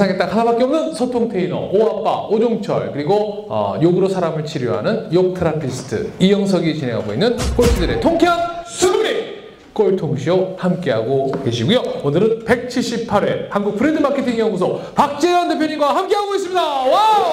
세상에 0.00 0.16
딱 0.16 0.32
하나밖에 0.32 0.64
없는 0.64 0.94
소통 0.94 1.28
테이너 1.28 1.58
오아빠 1.58 2.26
오종철 2.28 2.92
그리고 2.92 3.44
어, 3.50 3.78
욕으로 3.82 4.08
사람을 4.08 4.46
치료하는 4.46 5.12
욕 5.12 5.34
therapist 5.34 6.12
이영석이 6.18 6.78
진행하고 6.78 7.12
있는 7.12 7.36
꼴찌들의 7.54 8.00
통쾌한 8.00 8.64
승리 8.64 9.40
꼴통쇼 9.74 10.56
함께하고 10.58 11.32
계시고요. 11.44 11.82
오늘은 12.02 12.46
178회 12.46 13.50
한국 13.50 13.76
브랜드 13.76 14.00
마케팅 14.00 14.38
연구소 14.38 14.80
박재현 14.94 15.50
대표님과 15.50 15.94
함께하고 15.94 16.34
있습니다. 16.34 16.62
wow! 16.62 17.32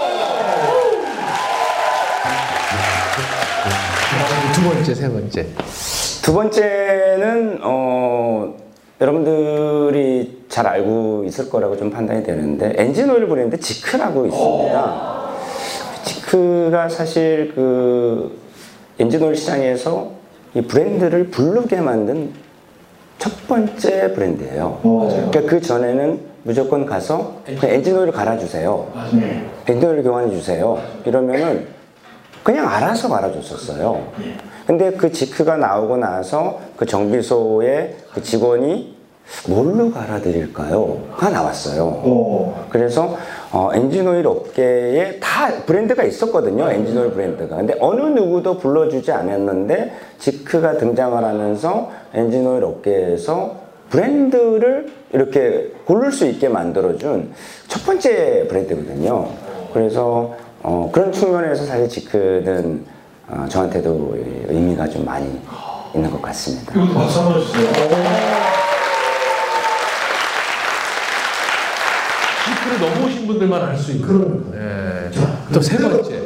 두 4.53 4.61
번째, 4.63 4.93
세 4.93 5.09
번째. 5.09 5.47
두 6.21 6.33
번째는 6.33 7.59
어, 7.61 8.57
여러분들이 8.99 10.36
잘 10.57 10.65
알고 10.65 11.23
있을 11.27 11.51
거라고 11.51 11.77
좀 11.77 11.91
판단이 11.91 12.23
되는데 12.23 12.73
엔진 12.77 13.07
오일 13.11 13.27
브랜드 13.27 13.59
지크라고 13.59 14.25
있습니다. 14.25 15.27
지크가 16.03 16.89
사실 16.89 17.51
그 17.53 18.39
엔진 18.97 19.21
오일 19.21 19.35
시장에서 19.35 20.13
이 20.55 20.61
브랜드를 20.61 21.27
부르게 21.27 21.79
만든 21.79 22.33
첫 23.19 23.47
번째 23.47 24.13
브랜드예요. 24.13 24.79
그러니까 24.81 25.41
그 25.41 25.61
전에는 25.61 26.21
무조건 26.41 26.87
가서 26.87 27.43
그냥 27.45 27.75
엔진 27.75 27.95
오일을 27.95 28.11
갈아주세요. 28.11 28.87
엔진 29.67 29.87
오일 29.87 30.01
교환해 30.01 30.31
주세요. 30.31 30.79
이러면은 31.05 31.67
그냥 32.41 32.67
알아서 32.67 33.09
갈아줬었어요. 33.09 34.07
근데 34.65 34.89
그 34.93 35.11
지크가 35.11 35.57
나오고 35.57 35.97
나서 35.97 36.59
그 36.75 36.87
정비소의 36.87 37.95
그 38.11 38.23
직원이 38.23 38.96
뭘로 39.47 39.91
갈아드릴까요?가 39.91 41.29
나왔어요. 41.29 42.53
그래서 42.69 43.17
어, 43.51 43.69
엔진오일 43.73 44.25
업계에 44.27 45.19
다 45.19 45.49
브랜드가 45.65 46.03
있었거든요. 46.03 46.69
엔진오일 46.69 47.11
브랜드가. 47.11 47.57
근데 47.57 47.75
어느 47.79 48.01
누구도 48.01 48.57
불러주지 48.57 49.11
않았는데 49.11 49.93
지크가 50.19 50.77
등장을 50.77 51.23
하면서 51.23 51.89
엔진오일 52.13 52.63
업계에서 52.63 53.67
브랜드를 53.89 54.87
이렇게 55.13 55.71
고를 55.85 56.11
수 56.11 56.25
있게 56.25 56.49
만들어준 56.49 57.31
첫 57.67 57.85
번째 57.85 58.47
브랜드거든요. 58.49 59.29
그래서 59.73 60.35
어, 60.63 60.89
그런 60.91 61.11
측면에서 61.11 61.65
사실 61.65 61.87
지크는 61.87 62.85
어, 63.29 63.45
저한테도 63.47 64.17
의미가 64.47 64.87
좀 64.87 65.05
많이 65.05 65.39
있는 65.93 66.09
것 66.11 66.21
같습니다. 66.21 66.73
박수 66.73 67.19
한번 67.19 67.41
주세요. 67.41 68.46
지크를 72.47 72.89
넘어오신 72.89 73.27
분들만 73.27 73.61
알 73.61 73.77
수 73.77 73.91
있는. 73.93 74.51
네. 74.51 75.11
또세 75.53 75.77
번째. 75.77 76.21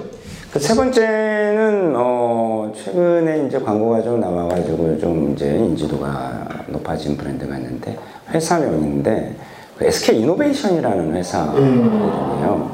그 0.51 0.59
세 0.59 0.75
번째는 0.75 1.93
어 1.95 2.73
최근에 2.75 3.45
이제 3.47 3.57
광고가 3.57 4.01
좀 4.01 4.19
나와가지고 4.19 4.97
좀 4.99 5.31
이제 5.33 5.55
인지도가 5.55 6.45
높아진 6.67 7.15
브랜드가 7.15 7.55
있는데 7.57 7.97
회사명인데 8.33 9.35
그 9.77 9.85
SK 9.85 10.19
이노베이션이라는 10.19 11.15
회사거든요. 11.15 12.69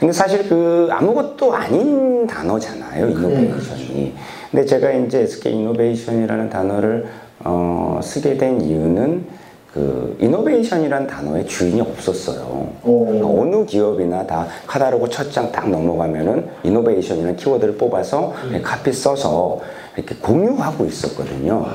근데 0.00 0.12
사실 0.12 0.48
그 0.48 0.88
아무것도 0.90 1.54
아닌 1.54 2.26
단어잖아요 2.26 3.08
이노베이션이. 3.10 4.14
근데 4.50 4.66
제가 4.66 4.90
이제 4.90 5.20
SK 5.20 5.52
이노베이션이라는 5.54 6.50
단어를 6.50 7.06
어 7.44 8.00
쓰게 8.02 8.36
된 8.36 8.60
이유는 8.60 9.24
그 9.72 10.16
이노베이션이라는 10.20 11.06
단어의 11.06 11.46
주인이 11.46 11.80
없었어요. 11.80 12.68
그러니까 12.82 13.26
어느 13.26 13.64
기업이나 13.64 14.26
다 14.26 14.46
카다로그 14.66 15.08
첫 15.08 15.30
장 15.32 15.50
딱 15.50 15.70
넘어가면은 15.70 16.46
이노베이션이라는 16.62 17.36
키워드를 17.36 17.76
뽑아서 17.78 18.34
카피 18.62 18.92
써서 18.92 19.60
이렇게 19.96 20.14
공유하고 20.16 20.84
있었거든요. 20.84 21.66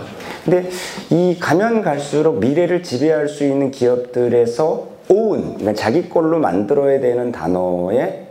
근데 0.46 0.70
이 1.10 1.38
가면 1.40 1.82
갈수록 1.82 2.40
미래를 2.40 2.84
지배할 2.84 3.28
수 3.30 3.44
있는 3.44 3.72
기업들에서 3.72 4.86
오운, 5.10 5.56
그러니까 5.56 5.74
자기 5.74 6.08
걸로 6.10 6.38
만들어야 6.38 7.00
되는 7.00 7.32
단어에 7.32 8.27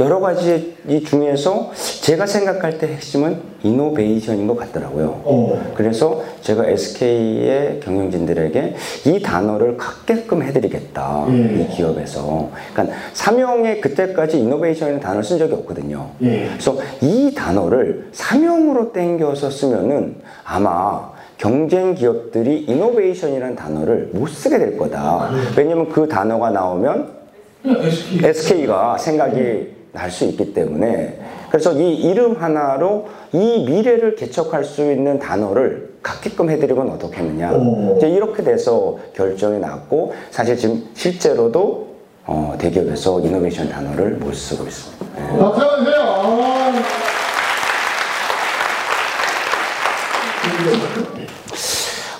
여러 0.00 0.18
가지 0.18 0.76
이 0.88 1.04
중에서 1.04 1.70
제가 2.00 2.24
생각할 2.24 2.78
때 2.78 2.88
핵심은 2.88 3.38
이노베이션인 3.62 4.46
것 4.46 4.56
같더라고요. 4.56 5.20
어. 5.24 5.72
그래서 5.74 6.22
제가 6.40 6.66
SK의 6.66 7.80
경영진들에게 7.80 8.74
이 9.06 9.20
단어를 9.20 9.76
갖게끔 9.76 10.42
해드리겠다. 10.42 11.26
예. 11.28 11.60
이 11.60 11.68
기업에서. 11.68 12.48
그러니까 12.72 12.96
사명에 13.12 13.80
그때까지 13.80 14.40
이노베이션이라는 14.40 15.00
단어를 15.00 15.22
쓴 15.22 15.36
적이 15.38 15.52
없거든요. 15.54 16.08
예. 16.22 16.48
그래서 16.48 16.78
이 17.02 17.34
단어를 17.34 18.08
사명으로 18.12 18.92
땡겨서 18.94 19.50
쓰면은 19.50 20.16
아마 20.44 21.10
경쟁 21.36 21.94
기업들이 21.94 22.60
이노베이션이라는 22.60 23.54
단어를 23.54 24.10
못 24.14 24.28
쓰게 24.28 24.58
될 24.58 24.78
거다. 24.78 25.30
왜냐면 25.58 25.90
그 25.90 26.08
단어가 26.08 26.48
나오면 26.48 27.20
SK. 27.64 28.24
SK가 28.24 28.96
생각이 28.96 29.79
날 29.92 30.10
수 30.10 30.24
있기 30.24 30.52
때문에 30.54 31.18
그래서 31.50 31.72
이 31.72 31.94
이름 31.94 32.36
하나로 32.40 33.08
이 33.32 33.64
미래를 33.68 34.14
개척할 34.14 34.64
수 34.64 34.82
있는 34.82 35.18
단어를 35.18 35.94
갖게끔 36.02 36.48
해드리면 36.50 36.90
어떻겠느냐 36.90 37.52
오. 37.52 37.96
이제 37.96 38.08
이렇게 38.08 38.42
돼서 38.42 38.98
결정이 39.14 39.58
났고 39.58 40.14
사실 40.30 40.56
지금 40.56 40.84
실제로도 40.94 41.88
어, 42.26 42.54
대기업에서 42.58 43.20
이노베이션 43.20 43.68
단어를 43.70 44.10
못 44.12 44.32
쓰고 44.34 44.64
있습니다. 44.64 45.06
예. 45.34 45.38
박수 45.38 45.60
한번 45.60 45.84
주세요. 45.84 46.00
아. 46.02 46.72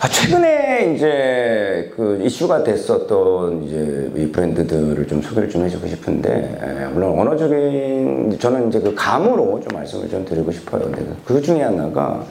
아, 0.02 0.08
최근에 0.08 0.94
이제 0.94 1.92
그 1.94 2.18
이슈가 2.22 2.64
됐었던 2.64 3.64
이제 3.64 4.10
이 4.16 4.30
브랜드들을 4.32 5.06
좀 5.06 5.20
소개를 5.20 5.50
좀 5.50 5.62
해주고 5.64 5.86
싶은데, 5.88 6.58
에, 6.62 6.86
물론 6.88 7.18
언어적인, 7.18 8.38
저는 8.40 8.68
이제 8.68 8.80
그 8.80 8.94
감으로 8.94 9.60
좀 9.60 9.68
말씀을 9.74 10.08
좀 10.08 10.24
드리고 10.24 10.50
싶어요. 10.52 10.84
근데 10.84 11.04
그- 11.26 11.34
그 11.34 11.42
중에 11.42 11.62
하나가, 11.62 12.24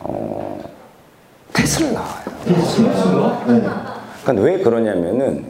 어, 0.00 0.58
테슬라예요. 1.54 2.04
네. 3.48 3.62
그러니까 4.22 4.44
왜 4.44 4.58
그러냐면은 4.58 5.46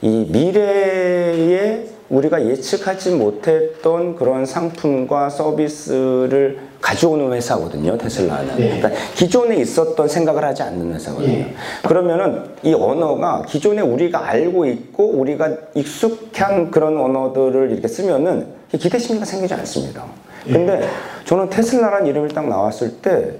이 0.00 0.26
미래에 0.30 1.84
우리가 2.10 2.44
예측하지 2.44 3.12
못했던 3.14 4.16
그런 4.16 4.44
상품과 4.44 5.30
서비스를 5.30 6.58
가져오는 6.80 7.32
회사거든요, 7.32 7.96
테슬라는. 7.96 8.56
네. 8.56 8.80
그러니까 8.80 8.90
기존에 9.14 9.56
있었던 9.56 10.08
생각을 10.08 10.44
하지 10.44 10.62
않는 10.62 10.94
회사거든요. 10.94 11.32
예. 11.32 11.54
그러면은 11.86 12.46
이 12.62 12.74
언어가 12.74 13.42
기존에 13.46 13.80
우리가 13.80 14.26
알고 14.26 14.66
있고 14.66 15.10
우리가 15.10 15.50
익숙한 15.74 16.70
그런 16.70 16.98
언어들을 16.98 17.70
이렇게 17.70 17.86
쓰면은 17.86 18.48
기대 18.76 18.98
심리가 18.98 19.24
생기지 19.24 19.54
않습니다. 19.54 20.04
근데 20.44 20.88
저는 21.26 21.48
테슬라라는 21.50 22.06
이름이 22.06 22.32
딱 22.32 22.48
나왔을 22.48 22.96
때 23.02 23.34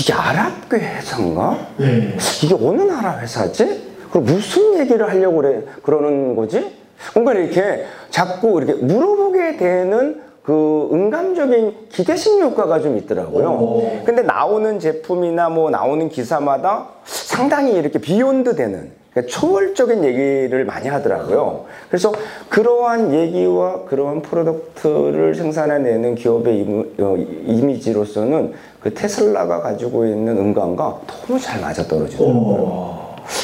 이게 0.00 0.12
아랍계 0.12 0.76
회사인가? 0.78 1.58
네. 1.78 2.16
이게 2.42 2.54
어느 2.54 2.82
나라 2.82 3.18
회사지? 3.18 3.88
그리고 4.10 4.20
무슨 4.20 4.78
얘기를 4.78 5.08
하려고 5.08 5.36
그래, 5.36 5.62
그러는 5.82 6.34
거지? 6.34 6.77
뭔가 7.14 7.34
이렇게 7.34 7.84
자꾸 8.10 8.60
이렇게 8.60 8.74
물어보게 8.74 9.56
되는 9.56 10.22
그 10.42 10.88
음감적인 10.92 11.74
기대심 11.90 12.40
효과가 12.40 12.80
좀 12.80 12.96
있더라고요. 12.96 13.48
오. 13.50 14.02
근데 14.04 14.22
나오는 14.22 14.78
제품이나 14.78 15.50
뭐 15.50 15.68
나오는 15.68 16.08
기사마다 16.08 16.88
상당히 17.04 17.74
이렇게 17.74 17.98
비욘드 17.98 18.56
되는 18.56 18.90
그러니까 19.12 19.30
초월적인 19.30 20.04
얘기를 20.04 20.64
많이 20.64 20.88
하더라고요. 20.88 21.66
그래서 21.88 22.12
그러한 22.48 23.12
얘기와 23.12 23.84
그러한 23.84 24.22
product를 24.22 25.34
생산해내는 25.34 26.14
기업의 26.14 26.58
이미, 26.60 26.84
어, 26.98 27.16
이미지로서는 27.46 28.54
그 28.80 28.94
테슬라가 28.94 29.60
가지고 29.60 30.06
있는 30.06 30.38
음감과 30.38 31.00
너무 31.06 31.38
잘 31.38 31.60
맞아떨어지더라고요. 31.60 32.36
오. 32.36 32.96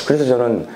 그래서 0.07 0.25
저는 0.25 0.67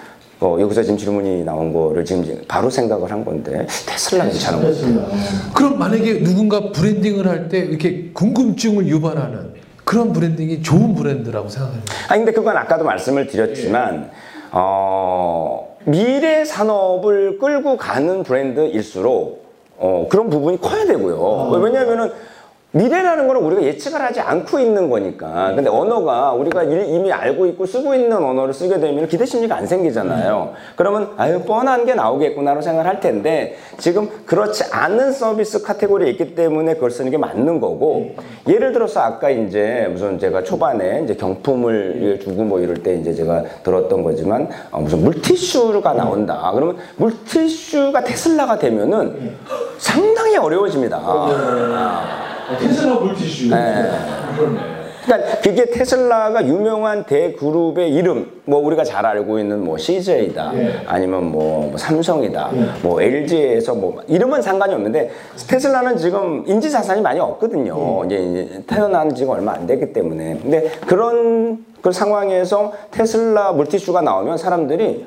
어, 0.40 0.56
여기서 0.60 0.82
지금 0.82 0.96
질문이 0.96 1.44
나온 1.44 1.72
거를 1.72 2.04
지금 2.04 2.40
바로 2.46 2.70
생각을 2.70 3.10
한 3.10 3.24
건데 3.24 3.66
테슬라 3.86 4.24
괜찮은 4.26 4.62
것 4.62 4.80
같아요. 4.80 5.52
그럼 5.54 5.78
만약에 5.78 6.22
누군가 6.22 6.70
branding을 6.70 7.26
할 7.26 7.48
때 7.48 7.58
이렇게 7.58 8.10
궁금증을 8.12 8.86
유발하는 8.88 9.54
그런 9.84 10.12
branding이 10.12 10.62
좋은 10.62 10.94
브랜드라고 10.94 11.48
생각해요. 11.48 11.80
아 12.08 12.14
근데 12.16 12.32
그건 12.32 12.56
아까도 12.56 12.84
말씀을 12.84 13.26
드렸지만 13.26 14.10
어, 14.52 15.76
미래 15.84 16.44
산업을 16.44 17.38
끌고 17.38 17.76
가는 17.76 18.22
브랜드일수록 18.22 19.46
어, 19.78 20.06
그런 20.10 20.28
부분이 20.28 20.60
커야 20.60 20.84
되고요. 20.84 21.50
왜냐하면은 21.62 22.10
미래라는 22.72 23.26
거는 23.26 23.40
우리가 23.42 23.62
예측을 23.62 23.98
하지 23.98 24.20
않고 24.20 24.58
있는 24.58 24.90
거니까. 24.90 25.52
근데 25.54 25.70
언어가 25.70 26.32
우리가 26.32 26.64
이- 26.64 26.94
이미 26.94 27.10
알고 27.10 27.46
있고 27.46 27.64
쓰고 27.64 27.94
있는 27.94 28.14
언어를 28.22 28.52
쓰게 28.52 28.78
되면 28.78 29.08
기대 29.08 29.24
심리가 29.24 29.56
안 29.56 29.66
생기잖아요. 29.66 30.52
그러면 30.76 31.08
아유 31.16 31.40
뻔한 31.46 31.86
게 31.86 31.94
나오겠구나로 31.94 32.60
생각을 32.60 32.86
할 32.88 33.00
텐데 33.00 33.56
지금 33.78 34.10
그렇지 34.26 34.64
않은 34.70 35.12
서비스 35.12 35.62
카테고리에 35.62 36.10
있기 36.10 36.34
때문에 36.34 36.74
그걸 36.74 36.90
쓰는 36.90 37.10
게 37.10 37.16
맞는 37.16 37.58
거고 37.58 38.10
예를 38.46 38.72
들어서 38.74 39.00
아까 39.00 39.30
이제 39.30 39.88
무슨 39.90 40.18
제가 40.18 40.42
초반에 40.44 41.00
이제 41.04 41.14
경품을 41.14 42.20
주고 42.22 42.42
뭐 42.44 42.60
이럴 42.60 42.82
때 42.82 42.96
이제 42.96 43.14
제가 43.14 43.44
들었던 43.62 44.02
거지만 44.02 44.46
어, 44.70 44.80
무슨 44.80 45.02
물티슈가 45.04 45.94
나온다. 45.94 46.50
그러면 46.54 46.76
물티슈가 46.96 48.04
테슬라가 48.04 48.58
되면은 48.58 49.36
상당히 49.78 50.36
어려워집니다. 50.36 50.98
테슬라 52.56 52.94
물티슈. 52.94 53.50
네. 53.50 53.90
그러니까 55.04 55.40
그게 55.40 55.70
테슬라가 55.70 56.46
유명한 56.46 57.04
대그룹의 57.04 57.90
이름, 57.94 58.30
뭐 58.44 58.60
우리가 58.60 58.84
잘 58.84 59.06
알고 59.06 59.38
있는 59.38 59.64
뭐 59.64 59.78
CJ다, 59.78 60.52
예. 60.54 60.82
아니면 60.86 61.32
뭐 61.32 61.74
삼성이다, 61.78 62.50
예. 62.54 62.66
뭐 62.82 63.00
LG에서 63.00 63.74
뭐 63.74 64.02
이름은 64.06 64.42
상관이 64.42 64.74
없는데 64.74 65.10
테슬라는 65.48 65.96
지금 65.96 66.44
인지 66.46 66.70
자산이 66.70 67.00
많이 67.00 67.20
없거든요. 67.20 68.04
이제, 68.04 68.16
이제 68.16 68.62
태어난 68.66 69.14
지가 69.14 69.32
얼마 69.32 69.52
안 69.54 69.66
됐기 69.66 69.94
때문에. 69.94 70.40
근데 70.42 70.70
그런 70.86 71.64
그 71.80 71.90
상황에서 71.90 72.72
테슬라 72.90 73.52
물티슈가 73.52 74.02
나오면 74.02 74.36
사람들이 74.36 75.06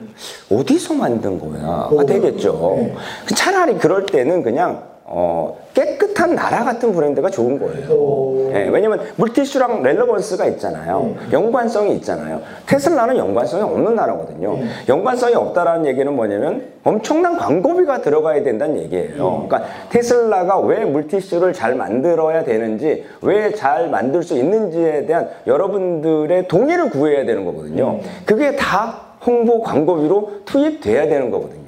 어디서 0.52 0.96
만든 0.96 1.40
거야? 1.40 1.90
가 1.96 2.06
되겠죠. 2.06 2.90
차라리 3.36 3.76
그럴 3.76 4.08
때는 4.08 4.42
그냥 4.42 4.91
어, 5.14 5.58
깨끗한 5.74 6.36
나라 6.36 6.64
같은 6.64 6.94
브랜드가 6.94 7.30
좋은 7.30 7.60
거예요. 7.60 7.92
오. 7.94 8.52
예, 8.54 8.68
왜냐면 8.70 9.00
물티슈랑 9.18 9.84
렐러번스가 9.84 10.46
있잖아요. 10.48 11.14
연관성이 11.32 11.96
있잖아요. 11.96 12.42
테슬라는 12.66 13.18
연관성이 13.18 13.64
없는 13.64 13.96
나라거든요. 13.96 14.58
연관성이 14.88 15.36
없다라는 15.36 15.86
얘기는 15.86 16.12
뭐냐면 16.14 16.64
엄청난 16.84 17.38
광고비가 17.38 18.02
들어가야 18.02 18.44
된다는 18.44 18.80
얘기예요. 18.80 19.46
그러니까 19.48 19.64
테슬라가 19.90 20.60
왜 20.60 20.86
물티슈를 20.86 21.54
잘 21.54 21.76
만들어야 21.76 22.44
되는지, 22.44 23.06
왜 23.22 23.52
잘 23.52 23.90
만들 23.90 24.24
수 24.24 24.36
있는지에 24.38 25.06
대한 25.06 25.30
여러분들의 25.46 26.48
동의를 26.48 26.90
구해야 26.90 27.26
되는 27.26 27.44
거거든요. 27.46 28.00
그게 28.26 28.56
다 28.56 29.02
홍보 29.26 29.62
광고비로 29.62 30.32
투입돼야 30.46 31.08
되는 31.08 31.30
거거든요. 31.30 31.61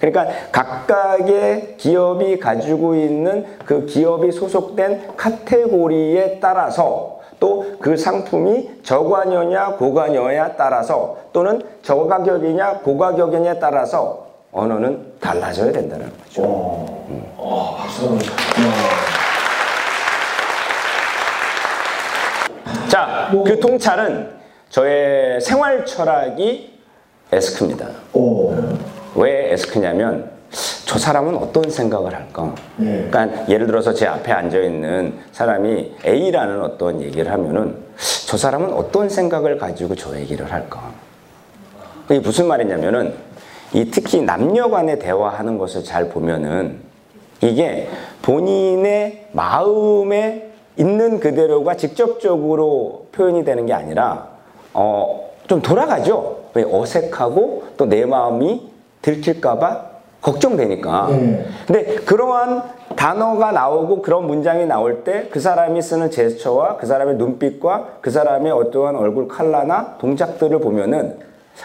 그러니까 0.00 0.26
각각의 0.52 1.76
기업이 1.76 2.38
가지고 2.38 2.94
있는 2.94 3.46
그 3.64 3.86
기업이 3.86 4.32
소속된 4.32 5.16
카테고리에 5.16 6.38
따라서 6.40 7.16
또 7.38 7.66
그 7.86 7.96
상품이 7.96 8.82
저가녀냐 8.82 9.76
고가녀에 9.76 10.56
따라서 10.56 11.18
또는 11.32 11.62
저가격이냐 11.82 12.78
고가격이냐에 12.80 13.58
따라서 13.58 14.26
언어는 14.52 15.12
달라져야 15.20 15.70
된다는 15.72 16.10
거죠. 16.18 16.42
어. 16.42 17.06
어, 17.36 17.76
박수 17.78 18.06
한번. 18.08 18.26
자, 22.88 23.30
그 23.30 23.60
통찰은 23.60 24.30
저의 24.70 25.40
생활 25.40 25.84
철학이 25.84 26.80
에스크입니다. 27.30 27.88
오. 28.14 28.54
왜 29.16 29.52
에스크냐면 29.52 30.30
저 30.86 30.98
사람은 30.98 31.36
어떤 31.36 31.68
생각을 31.68 32.14
할까? 32.14 32.54
네. 32.76 33.08
그러니까 33.10 33.48
예를 33.48 33.66
들어서 33.66 33.92
제 33.92 34.06
앞에 34.06 34.30
앉아 34.32 34.58
있는 34.58 35.14
사람이 35.32 35.96
A라는 36.04 36.62
어떤 36.62 37.02
얘기를 37.02 37.30
하면은 37.32 37.76
저 38.26 38.36
사람은 38.36 38.72
어떤 38.72 39.08
생각을 39.08 39.58
가지고 39.58 39.94
저 39.94 40.16
얘기를 40.16 40.50
할까? 40.52 40.92
이게 42.08 42.20
무슨 42.20 42.46
말이냐면은 42.46 43.14
이 43.72 43.90
특히 43.90 44.22
남녀 44.22 44.68
간의 44.70 44.98
대화하는 45.00 45.58
것을 45.58 45.82
잘 45.82 46.08
보면은 46.08 46.78
이게 47.42 47.88
본인의 48.22 49.26
마음에 49.32 50.50
있는 50.76 51.20
그대로가 51.20 51.74
직접적으로 51.76 53.06
표현이 53.12 53.44
되는 53.44 53.66
게 53.66 53.72
아니라 53.72 54.28
어, 54.72 55.30
좀 55.48 55.60
돌아가죠. 55.60 56.44
왜 56.54 56.64
어색하고 56.64 57.64
또 57.76 57.86
내 57.86 58.04
마음이 58.04 58.75
들킬까봐 59.02 59.96
걱정되니까. 60.22 61.08
네. 61.10 61.46
근데 61.66 61.94
그러한 61.96 62.62
단어가 62.96 63.52
나오고 63.52 64.02
그런 64.02 64.26
문장이 64.26 64.66
나올 64.66 65.04
때 65.04 65.28
그 65.30 65.38
사람이 65.40 65.80
쓰는 65.82 66.10
제스처와 66.10 66.78
그 66.78 66.86
사람의 66.86 67.16
눈빛과 67.16 67.98
그 68.00 68.10
사람의 68.10 68.50
어떠한 68.52 68.96
얼굴 68.96 69.28
컬러나 69.28 69.96
동작들을 69.98 70.58
보면은 70.60 71.18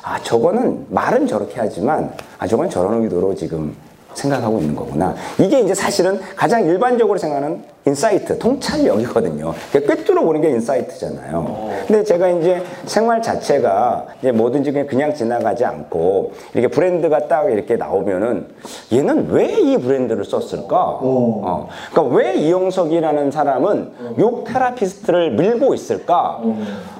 아 0.03 0.19
저거는 0.21 0.87
말은 0.89 1.27
저렇게 1.27 1.55
하지만 1.57 2.13
아 2.37 2.45
저건 2.47 2.69
저런 2.69 3.01
의도로 3.03 3.33
지금 3.35 3.75
생각하고 4.13 4.59
있는 4.59 4.75
거구나. 4.75 5.15
이게 5.39 5.59
이제 5.61 5.73
사실은 5.73 6.19
가장 6.35 6.65
일반적으로 6.65 7.17
생각하는 7.17 7.63
insight, 7.85 8.37
통찰력이거든요. 8.37 9.53
그러니까 9.71 9.95
꿰뚫어 9.95 10.21
보는 10.23 10.41
게 10.41 10.49
insight잖아요. 10.49 11.69
근데 11.87 12.03
제가 12.03 12.29
이제 12.29 12.61
생활 12.85 13.21
자체가 13.21 14.05
이제 14.19 14.31
뭐든지 14.31 14.71
그냥, 14.71 14.87
그냥 14.87 15.13
지나가지 15.13 15.65
않고 15.65 16.33
이렇게 16.53 16.67
브랜드가 16.67 17.27
딱 17.27 17.51
이렇게 17.51 17.75
나오면은 17.77 18.47
얘는 18.93 19.29
왜 19.31 19.61
이 19.61 19.77
브랜드를 19.77 20.25
썼을까? 20.25 20.99
오. 21.01 21.41
어. 21.45 21.67
그러니까 21.91 22.15
왜 22.15 22.33
이영석이라는 22.35 23.31
사람은 23.31 23.91
욕 24.19 24.43
therapist를 24.45 25.31
밀고 25.31 25.73
있을까? 25.73 26.41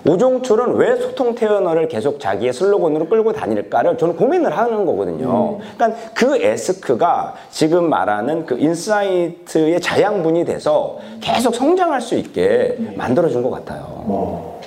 오종철은 0.08 0.76
왜 0.76 0.96
소통 0.98 1.36
테이너를 1.36 1.88
계속 1.88 2.20
자기의 2.20 2.54
슬로건으로 2.54 3.08
끌고 3.08 3.34
다닐까를 3.34 3.98
저는 3.98 4.16
고민을 4.16 4.56
하는 4.58 4.86
거거든요. 4.86 5.60
그러니까 5.76 6.00
그 6.14 6.38
ask가 6.38 7.36
지금 7.50 7.90
말하는 7.90 8.46
그 8.46 8.58
insight의 8.58 9.80
자양분이 9.82 10.46
돼서 10.46 10.71
계속 11.20 11.56
성장할 11.56 12.02
수 12.02 12.16
있게 12.16 12.78
만들어준 12.96 13.42
것 13.44 13.50
같아요. 13.52 13.84
어. 13.88 14.62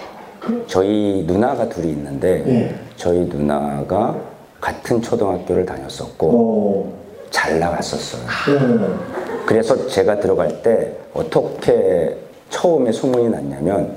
저희 0.67 1.25
누나가 1.27 1.69
둘이 1.69 1.89
있는데 1.93 2.43
네. 2.45 2.75
저희 2.97 3.21
누나가 3.21 4.15
같은 4.61 5.01
초등학교를 5.01 5.65
다녔었고 5.65 6.27
오. 6.27 6.93
잘 7.31 7.59
나갔었어요. 7.59 8.23
네. 8.59 8.87
그래서 9.47 9.87
제가 9.89 10.21
들어갈 10.21 10.63
때 10.63 10.93
어떻게 11.13 12.17
처음에 12.51 12.93
소문이 12.93 13.29
났냐면 13.29 13.97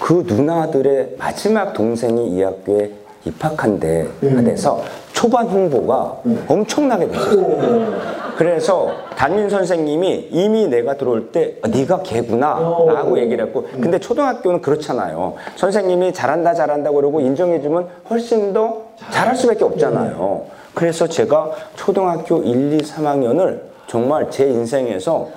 그 0.00 0.24
누나들의 0.26 1.16
마지막 1.18 1.72
동생이 1.72 2.28
이 2.30 2.42
학교에 2.42 2.90
입학한 3.24 3.80
데가 3.80 4.42
돼서 4.42 4.82
초반 5.12 5.46
홍보가 5.48 6.22
엄청나게 6.46 7.08
됐어요. 7.08 8.27
오. 8.38 8.44
그래서 8.44 8.92
담임 9.16 9.48
선생님이 9.50 10.28
이미 10.30 10.68
내가 10.68 10.96
들어올 10.96 11.32
때 11.32 11.56
아, 11.62 11.66
네가 11.68 12.02
걔구나 12.04 12.54
라고 12.86 13.18
얘기를 13.18 13.44
했고 13.44 13.66
근데 13.80 13.98
초등학교는 13.98 14.62
그렇잖아요 14.62 15.34
선생님이 15.56 16.12
잘한다 16.12 16.54
잘한다 16.54 16.92
그러고 16.92 17.20
인정해주면 17.20 17.88
훨씬 18.10 18.52
더 18.52 18.82
잘할 19.10 19.34
수밖에 19.34 19.64
없잖아요 19.64 20.44
그래서 20.74 21.08
제가 21.08 21.50
초등학교 21.74 22.40
1, 22.42 22.74
2, 22.74 22.78
3학년을 22.78 23.60
정말 23.88 24.30
제 24.30 24.44
인생에서 24.46 25.28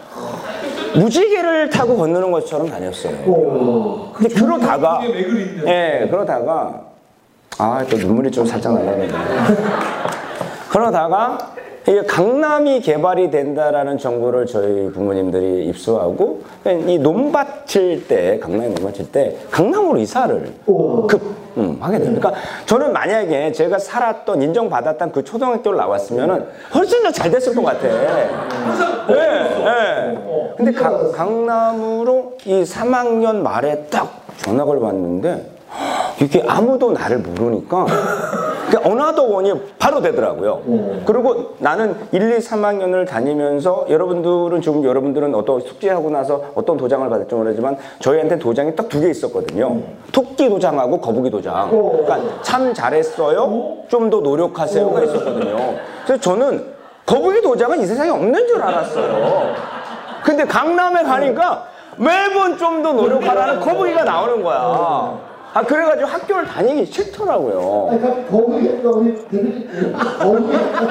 무지개를 0.94 1.70
타고 1.72 1.98
건너는 1.98 2.32
것처럼 2.32 2.70
다녔어요 2.70 3.16
오. 3.26 4.12
근데 4.14 4.34
그러다가? 4.36 5.02
예 5.68 6.08
그러다가 6.10 6.82
아 7.58 7.84
또 7.90 7.98
눈물이 7.98 8.30
좀 8.32 8.46
살짝 8.46 8.74
나가네 8.76 9.08
그러다가 10.70 11.38
이게 11.88 12.04
강남이 12.04 12.82
개발이 12.82 13.32
된다라는 13.32 13.98
정보를 13.98 14.46
저희 14.46 14.92
부모님들이 14.92 15.66
입수하고 15.66 16.42
이 16.88 17.00
논밭일 17.00 18.08
때 18.08 18.38
강남에 18.40 18.68
논밭일 18.70 19.12
때 19.12 19.36
강남으로 19.50 19.98
이사를 19.98 20.54
오. 20.68 21.08
급 21.08 21.22
음, 21.58 21.78
하게 21.82 21.98
됩니다. 22.00 22.30
그러니까 22.30 22.50
저는 22.66 22.94
만약에 22.94 23.52
제가 23.52 23.78
살았던 23.80 24.42
인정받았던 24.42 25.12
그 25.12 25.24
초등학교를 25.24 25.78
나왔으면은 25.80 26.46
훨씬 26.74 27.04
더 27.04 27.12
잘 27.12 27.30
됐을 27.32 27.54
것 27.56 27.64
같아. 27.64 27.88
예, 27.88 29.16
예. 29.16 30.18
어, 30.24 30.54
근데 30.56 30.72
가- 30.72 31.12
강남으로 31.12 32.38
이 32.46 32.62
3학년 32.64 33.38
말에 33.38 33.88
딱 33.90 34.22
전학을 34.38 34.78
왔는데 34.78 35.46
이게 36.22 36.44
아무도 36.48 36.92
나를 36.92 37.18
모르니까 37.18 37.86
그러니까 38.72 38.90
another 38.90 39.24
one이 39.24 39.54
바로 39.78 40.02
되더라고요. 40.02 40.62
그리고 41.06 41.56
나는 41.60 41.94
1, 42.14 42.22
2, 42.22 42.38
3학년을 42.38 43.06
다니면서 43.06 43.86
여러분들은 43.90 44.62
지금 44.62 44.84
여러분들은 44.86 45.36
어떤 45.36 45.60
숙제하고 45.60 46.10
나서 46.10 46.42
어떤 46.56 46.78
도장을 46.78 47.08
받을지 47.10 47.36
모르지만 47.36 47.76
저희한테 48.00 48.40
도장이 48.40 48.76
딱 48.76 48.88
두 48.88 49.02
개 49.02 49.10
있었거든요. 49.10 49.78
토끼 50.14 50.48
도장하고 50.50 51.00
거북이 51.02 51.30
도장. 51.30 51.70
그러니까 51.70 52.20
참 52.42 52.74
잘했어요. 52.74 53.78
좀 53.90 54.10
더 54.10 54.20
노력하세요가 54.22 55.04
있었거든요. 55.04 55.58
그래서 56.06 56.22
저는 56.22 56.66
거북이 57.06 57.42
도장은 57.42 57.82
이 57.82 57.86
세상에 57.86 58.10
없는 58.10 58.48
줄 58.48 58.62
알았어요. 58.62 59.54
근데 60.24 60.46
강남에 60.46 61.04
가니까 61.04 61.66
매번 61.98 62.58
좀 62.58 62.82
더 62.84 62.94
노력하라는 62.94 63.60
거북이가 63.60 64.04
나오는 64.06 64.42
거야. 64.44 65.31
아 65.54 65.62
그래가지고 65.64 66.08
학교를 66.08 66.46
다니기 66.46 66.86
싫더라고요. 66.86 68.00
그러니까 68.00 68.32
거북이 68.32 68.82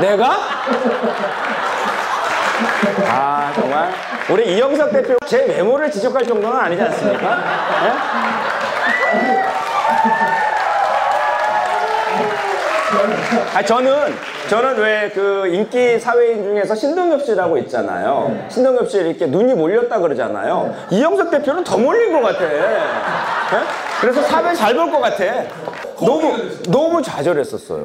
내가? 0.00 0.36
아 3.08 3.52
정말 3.54 3.90
우리 4.30 4.54
이영석 4.56 4.92
대표 4.92 5.16
제 5.26 5.46
외모를 5.46 5.90
지적할 5.90 6.26
정도는 6.26 6.56
아니지 6.58 6.82
않습니까? 6.82 7.38
예? 7.86 7.92
아 13.54 13.62
저는 13.64 14.14
저는 14.48 14.78
왜 14.78 15.10
그 15.14 15.46
인기 15.48 15.98
사회인 15.98 16.42
중에서 16.44 16.74
신동엽 16.74 17.24
씨라고 17.24 17.56
있잖아요. 17.58 18.36
신동엽 18.48 18.88
씨 18.90 18.98
이렇게 18.98 19.26
눈이 19.26 19.54
몰렸다 19.54 19.98
그러잖아요. 19.98 20.74
이영석 20.90 21.30
대표는 21.30 21.64
더 21.64 21.76
몰린 21.78 22.12
것 22.12 22.20
같아. 22.22 22.44
예? 24.00 24.06
그래서 24.06 24.22
사회 24.22 24.54
잘볼 24.54 24.90
것 24.90 25.00
같아. 25.00 25.24
너무 26.00 26.32
너무 26.70 27.02
좌절했었어요. 27.02 27.84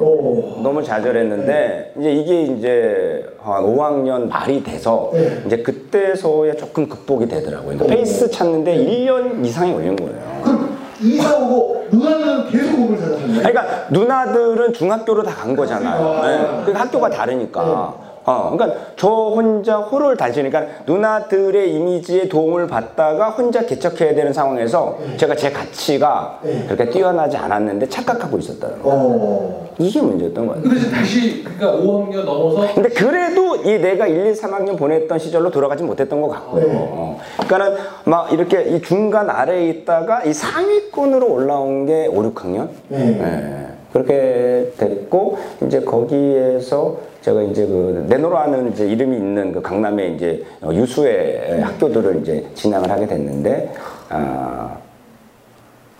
너무 0.63 0.81
좌절했는데 0.81 1.93
이제 1.99 2.11
이게 2.11 2.41
이제 2.43 3.25
한 3.43 3.63
5학년 3.63 4.27
말이 4.29 4.63
돼서 4.63 5.11
이제 5.45 5.57
그때서야 5.57 6.53
조금 6.55 6.87
극복이 6.87 7.27
되더라고요. 7.27 7.77
그러니까 7.77 7.87
페이스 7.87 8.29
찾는데 8.31 8.73
1년 8.77 9.43
이상이 9.45 9.73
걸린 9.73 9.95
거예요. 9.97 10.41
그럼 10.43 10.77
이사 11.01 11.35
오고 11.37 11.87
누나는 11.91 12.49
계속 12.49 12.75
공부를 12.77 12.99
잘하셨나요? 13.01 13.39
그러니까 13.43 13.85
누나들은 13.89 14.73
중학교로 14.73 15.23
다 15.23 15.35
간 15.35 15.53
거잖아요. 15.55 16.21
네. 16.23 16.37
그러니까 16.63 16.79
학교가 16.79 17.09
다르니까. 17.09 17.93
어, 18.25 18.51
그러니까 18.55 18.79
저 18.95 19.07
혼자 19.07 19.77
호를 19.77 20.17
달지니까 20.17 20.63
누나들의 20.87 21.73
이미지에 21.73 22.27
도움을 22.27 22.67
받다가 22.67 23.29
혼자 23.29 23.65
개척해야 23.65 24.15
되는 24.15 24.33
상황에서 24.33 24.97
제가 25.17 25.35
제 25.35 25.51
가치가 25.51 26.39
그렇게 26.67 26.89
뛰어나지 26.89 27.37
않았는데 27.37 27.87
착각하고 27.89 28.37
있었다는 28.39 28.81
거. 28.81 28.89
어. 28.91 29.65
이게 29.77 30.01
문제였던 30.01 30.47
거예요. 30.47 30.61
근데 30.63 30.89
다시 30.89 31.43
그러니까 31.43 31.83
5학년 31.83 32.23
넘어서 32.23 32.73
근데 32.73 32.89
그래도 32.89 33.57
이 33.57 33.77
내가 33.77 34.07
1, 34.07 34.27
2, 34.27 34.33
3학년 34.33 34.77
보냈던 34.77 35.19
시절로 35.19 35.51
돌아가지 35.51 35.83
못했던 35.83 36.21
것 36.21 36.29
같고요. 36.29 36.63
어. 36.67 37.19
그러니까는 37.45 37.77
막 38.05 38.31
이렇게 38.31 38.63
이 38.63 38.81
중간 38.81 39.29
아래에 39.29 39.69
있다가 39.69 40.23
이 40.23 40.33
상위권으로 40.33 41.31
올라온 41.31 41.85
게 41.85 42.07
5, 42.07 42.33
6학년? 42.33 42.69
네. 42.87 43.67
그렇게 43.95 44.73
됐고, 44.77 45.37
이제 45.65 45.79
거기에서 45.79 46.97
제가 47.21 47.43
이제 47.43 47.65
그 47.65 48.05
네노라는 48.09 48.73
이제 48.73 48.85
이름이 48.85 49.15
있는 49.15 49.53
그 49.53 49.61
강남의 49.61 50.15
이제 50.15 50.43
어, 50.61 50.69
유수의 50.73 51.61
학교들을 51.61 52.19
이제 52.21 52.45
진학을 52.55 52.91
하게 52.91 53.07
됐는데, 53.07 53.71
아, 54.09 54.75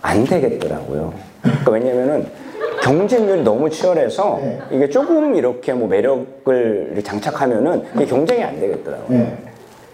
안 0.02 0.24
되겠더라고요. 0.24 1.14
그러니까 1.40 1.70
왜냐면은 1.70 2.26
경쟁률이 2.82 3.42
너무 3.42 3.70
치열해서 3.70 4.40
이게 4.70 4.90
조금 4.90 5.34
이렇게 5.34 5.72
뭐 5.72 5.88
매력을 5.88 7.00
장착하면은 7.02 7.82
이게 7.94 8.04
경쟁이 8.04 8.44
안 8.44 8.60
되겠더라고요. 8.60 9.45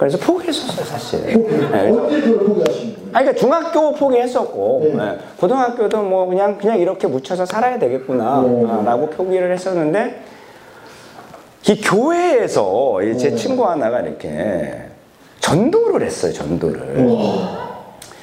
네. 0.02 0.08
그래서 0.08 0.18
포기했었어요, 0.18 0.84
사실. 0.84 1.20
네. 1.22 1.90
언제 1.90 2.20
그걸 2.20 2.46
포기하신 2.46 2.94
거예요? 2.94 3.08
아니, 3.12 3.26
그러니까 3.26 3.34
중학교 3.34 3.92
포기했었고, 3.94 4.92
네. 4.96 5.04
예, 5.04 5.18
고등학교도 5.38 6.02
뭐 6.02 6.26
그냥, 6.26 6.58
그냥 6.58 6.78
이렇게 6.78 7.06
묻혀서 7.06 7.46
살아야 7.46 7.78
되겠구나, 7.78 8.40
오. 8.40 8.66
아, 8.68 8.82
라고 8.84 9.08
포기를 9.10 9.52
했었는데, 9.52 10.22
이 11.68 11.80
교회에서 11.80 13.02
이제 13.02 13.34
친구 13.36 13.64
하나가 13.68 14.00
이렇게 14.00 14.82
전도를 15.40 16.04
했어요, 16.04 16.32
전도를. 16.32 17.06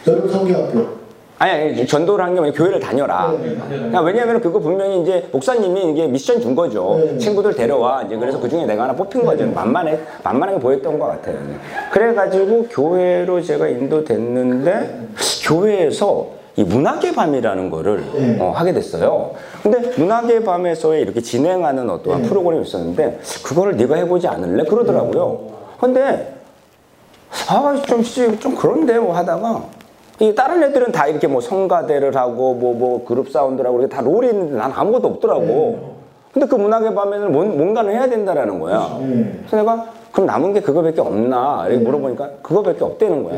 여러분 0.07 0.31
성경학교. 0.31 0.99
아니, 1.39 1.51
아니, 1.51 1.88
전도를 1.88 2.24
한게 2.24 2.41
뭐냐, 2.41 2.53
교회를 2.53 2.81
다녀라. 2.81 3.31
네, 3.41 3.55
그러니까 3.69 4.01
왜냐면 4.01 4.41
그거 4.41 4.60
분명히 4.60 5.01
이제 5.01 5.25
목사님이 5.31 5.91
이게 5.91 6.05
미션 6.05 6.41
준 6.41 6.53
거죠. 6.53 7.00
네. 7.01 7.17
친구들 7.17 7.55
데려와. 7.55 8.03
이제 8.03 8.17
그래서 8.17 8.38
그 8.41 8.50
중에 8.50 8.65
내가 8.65 8.84
하나 8.84 8.93
뽑힌 8.93 9.24
거죠. 9.24 9.48
만만해, 9.48 9.98
만만하게 10.22 10.60
보였던 10.60 11.00
것 11.00 11.08
같아요. 11.08 11.38
그래가지고 11.91 12.67
교회로 12.69 13.41
제가 13.41 13.69
인도됐는데, 13.69 15.08
교회에서 15.46 16.27
이 16.58 16.63
문학의 16.63 17.15
밤이라는 17.15 17.69
거를 17.69 18.03
네. 18.13 18.38
어, 18.41 18.51
하게 18.51 18.74
됐어요. 18.74 19.31
근데 19.63 19.79
문학의 19.98 20.43
밤에서의 20.43 21.03
이렇게 21.03 21.22
진행하는 21.22 21.89
어떠한 21.89 22.24
프로그램이 22.24 22.65
있었는데, 22.65 23.22
그거를 23.46 23.77
네가 23.77 23.96
해보지 23.96 24.27
않을래? 24.27 24.65
그러더라고요. 24.65 25.39
근데, 25.79 26.34
아, 27.48 27.81
좀, 27.88 28.03
씨, 28.03 28.38
좀 28.41 28.58
그런데 28.58 29.00
뭐 29.00 29.15
하다가, 29.15 29.78
이 30.20 30.36
다른 30.36 30.62
애들은 30.64 30.92
다 30.92 31.08
이렇게 31.08 31.28
뭐 31.28 31.40
성가대를 31.42 32.16
하고 32.16 32.54
뭐뭐 32.54 33.06
그룹 33.06 33.30
사운드라고 33.32 33.80
이렇게 33.80 33.96
다 33.96 34.02
롤이 34.02 34.28
있는데 34.30 34.58
난 34.58 34.72
아무것도 34.74 35.08
없더라고. 35.08 35.98
근데 36.34 36.46
그 36.46 36.56
문학의 36.56 36.94
밤에는 36.94 37.32
뭔, 37.32 37.58
뭔가는 37.58 37.92
해야 37.92 38.08
된다라는 38.08 38.60
거야. 38.60 38.98
그래서 39.00 39.56
내가 39.58 39.86
그럼 40.12 40.28
남은 40.28 40.54
게 40.54 40.62
그거밖에 40.62 41.02
없나? 41.02 41.66
이렇게 41.68 41.84
물어보니까 41.84 42.30
그거밖에 42.44 42.84
없다는 42.84 43.24
거야. 43.24 43.38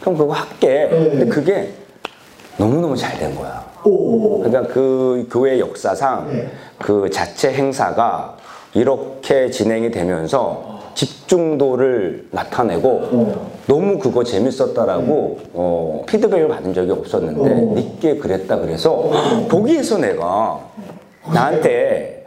그럼 0.00 0.16
그거 0.16 0.32
할게. 0.32 0.88
근데 0.90 1.26
그게 1.26 1.68
너무너무 2.56 2.96
잘 2.96 3.18
된 3.18 3.34
거야. 3.36 3.62
오. 3.84 4.38
그러니까 4.42 4.72
그 4.72 5.28
교회 5.30 5.58
역사상 5.60 6.28
그 6.78 7.10
자체 7.10 7.52
행사가 7.52 8.36
이렇게 8.74 9.50
진행이 9.50 9.90
되면서 9.90 10.71
집중도를 10.94 12.28
나타내고 12.30 13.34
너무 13.66 13.98
그거 13.98 14.22
재밌었다라고 14.24 15.38
어, 15.54 16.04
피드백을 16.06 16.48
받은 16.48 16.74
적이 16.74 16.92
없었는데 16.92 17.54
니께 17.74 18.16
그랬다 18.16 18.58
그래서 18.58 19.10
거기에서 19.48 19.98
내가 19.98 20.60
나한테 21.32 22.26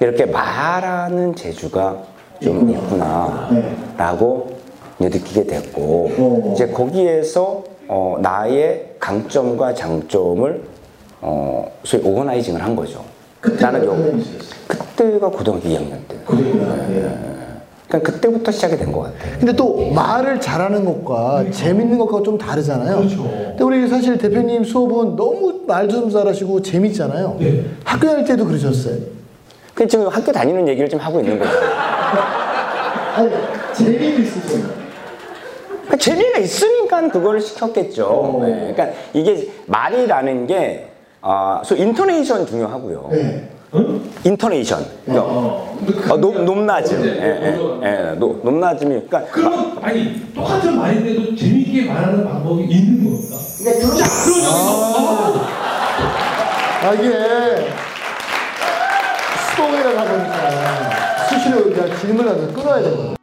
이렇게 0.00 0.26
말하는 0.26 1.34
재주가 1.34 1.98
좀 2.42 2.68
있구나라고 2.70 4.50
느끼게 4.98 5.44
됐고 5.46 6.52
이제 6.52 6.68
거기에서 6.68 7.64
어, 7.88 8.16
나의 8.20 8.90
강점과 8.98 9.74
장점을 9.74 10.62
어, 11.20 11.70
소위 11.84 12.02
오거나이징을 12.06 12.62
한 12.62 12.74
거죠. 12.76 13.04
나는 13.60 13.84
요 13.84 13.96
그때가 14.66 15.28
고등학교 15.28 15.68
2학년 15.68 15.98
때. 16.08 16.16
그러니까 17.94 18.12
그때부터 18.12 18.50
시작이 18.50 18.76
된 18.76 18.92
것 18.92 19.00
같아요. 19.02 19.38
근데 19.38 19.52
또 19.52 19.90
말을 19.90 20.40
잘하는 20.40 20.84
것과 20.84 21.44
재밌는 21.50 21.98
것과 21.98 22.22
좀 22.22 22.36
다르잖아요. 22.38 22.96
그렇죠. 22.96 23.22
근데 23.22 23.64
우리 23.64 23.86
사실 23.88 24.18
대표님 24.18 24.64
수업은 24.64 25.16
너무 25.16 25.60
말도 25.66 26.00
좀 26.00 26.10
잘하시고 26.10 26.62
재밌잖아요. 26.62 27.36
네. 27.38 27.64
학교 27.84 28.06
다닐 28.08 28.24
때도 28.24 28.44
그러셨어요. 28.46 28.96
그 29.74 29.86
지금 29.86 30.08
학교 30.08 30.32
다니는 30.32 30.66
얘기를 30.68 30.88
좀 30.88 30.98
하고 31.00 31.20
있는 31.20 31.38
거죠. 31.38 31.50
아니 33.16 33.30
재미도 33.72 34.22
있으세요. 34.22 34.64
그러니까 35.82 35.96
재미가 35.96 36.38
있으니까 36.38 37.08
그거를 37.08 37.40
시켰겠죠. 37.40 38.40
네. 38.42 38.72
그러니까 38.74 38.88
이게 39.12 39.48
말이라는 39.66 40.46
게 40.46 40.88
아, 41.20 41.62
소 41.64 41.74
인토네이션 41.76 42.46
중요하고요. 42.46 43.08
네. 43.12 43.48
인토네이션. 44.24 44.84
그러니까 45.04 45.26
어, 45.26 45.76
어, 46.10 46.16
높, 46.16 46.42
높낮음. 46.42 47.02
네, 47.02 47.08
예, 47.08 47.58
예, 47.82 48.10
예, 48.10 48.14
높, 48.14 48.40
높낮음이. 48.42 49.02
그러니까 49.06 49.24
그러면 49.30 49.78
아니 49.82 50.32
똑같은 50.34 50.78
말인데도 50.78 51.36
재밌게 51.36 51.84
말하는 51.92 52.24
방법이 52.24 52.64
있는 52.64 53.04
겁니까? 53.04 53.36
자, 53.36 54.04
그러면 54.24 55.44
아 56.84 56.92
이게 56.94 57.70
수동이라고 59.50 59.98
하니까 59.98 61.26
수시로 61.28 61.64
그냥 61.64 61.98
질문을 61.98 62.30
하면서 62.30 62.52
끊어야 62.54 62.82
되거든요. 62.82 63.14